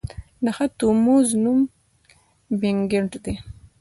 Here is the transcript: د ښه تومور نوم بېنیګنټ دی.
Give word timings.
د 0.43 0.45
ښه 0.55 0.65
تومور 0.79 1.25
نوم 1.43 1.59
بېنیګنټ 2.59 3.11
دی. 3.23 3.35